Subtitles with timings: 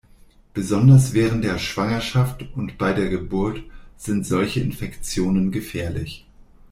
[0.55, 3.61] Besonders während der Schwangerschaft und bei der Geburt
[3.97, 6.25] sind solche Infektionen gefährlich.